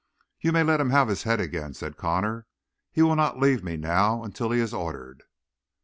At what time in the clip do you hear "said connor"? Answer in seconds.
1.75-2.47